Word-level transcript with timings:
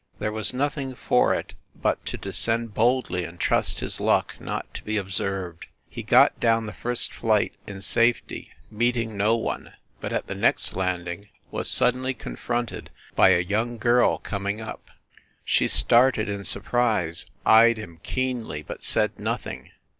There 0.17 0.31
was 0.31 0.51
nothing 0.51 0.95
for 0.95 1.31
it 1.35 1.53
but 1.75 2.03
to 2.07 2.17
descend 2.17 2.73
boldly 2.73 3.23
and 3.23 3.39
trust 3.39 3.81
his 3.81 3.99
luck 3.99 4.35
not 4.39 4.73
to 4.73 4.83
be 4.83 4.97
observed. 4.97 5.67
He 5.87 6.01
got 6.01 6.39
down 6.39 6.65
the 6.65 6.73
first 6.73 7.13
flight 7.13 7.53
in 7.67 7.83
safety, 7.83 8.49
meeting 8.71 9.15
no 9.15 9.35
one, 9.35 9.73
but 9.99 10.11
at 10.11 10.25
the 10.25 10.33
next 10.33 10.75
landing 10.75 11.27
was 11.51 11.69
suddenly 11.69 12.15
confronted 12.15 12.89
by 13.15 13.29
a 13.29 13.41
young 13.41 13.77
girl 13.77 14.17
coming 14.17 14.59
up. 14.59 14.89
She 15.45 15.67
started 15.67 16.27
in 16.27 16.45
surprise, 16.45 17.27
eyed 17.45 17.77
him 17.77 17.99
keenly, 18.01 18.63
but 18.63 18.83
said 18.83 19.19
nothing. 19.19 19.69